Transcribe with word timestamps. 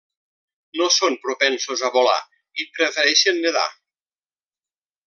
No 0.79 0.87
són 0.95 1.17
propensos 1.25 1.85
a 1.89 1.91
volar 1.99 2.17
i 2.63 2.67
prefereixen 2.79 3.43
nedar. 3.47 3.71